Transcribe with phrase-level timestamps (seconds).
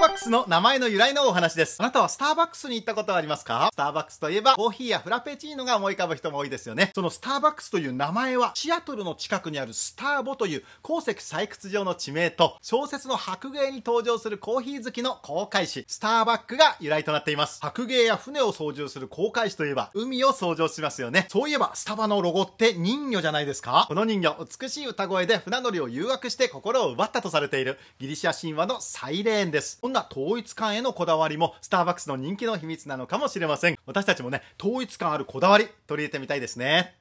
[0.00, 1.76] ーバックスの名前の由来のお話です。
[1.78, 3.68] あなたはスターバックスに行ったことはありますか？
[3.70, 6.90] スターバックスといえばコーヒーやフラペチーノが思い浮かぶ人も多いですよね。
[6.94, 17.60] そのスターバックスという名前はシアトルの近くにあるスターボという鉱石採掘場の地名と小説の白芸に登場するコーヒー好きの航海士スターバックが由来となっています。
[17.60, 21.26] 白芸や船を操縦する航海士といえば海を操縦しますよね。
[21.28, 23.84] そういえばスタバのロゴって人魚じゃないですか？
[23.86, 29.78] この人魚、美しい歌声で船乗りを誘惑して心を奪ったとされているギリシャ神話のサイレーンです。
[29.90, 33.76] んな統一感へのこだわりもスターバックスの人気の秘密なのかもしれません。
[33.84, 36.96] 私たちもね、統一感あるこだわり取り入れてみたいですね。